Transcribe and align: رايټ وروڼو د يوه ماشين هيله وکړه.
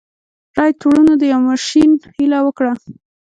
رايټ 0.57 0.79
وروڼو 0.85 1.13
د 1.17 1.23
يوه 1.33 1.41
ماشين 1.49 1.91
هيله 2.15 2.39
وکړه. 2.43 2.71